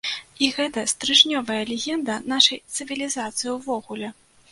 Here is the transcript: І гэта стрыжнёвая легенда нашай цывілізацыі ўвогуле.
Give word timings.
І 0.43 0.47
гэта 0.53 0.83
стрыжнёвая 0.93 1.57
легенда 1.71 2.15
нашай 2.33 2.59
цывілізацыі 2.79 3.55
ўвогуле. 3.59 4.09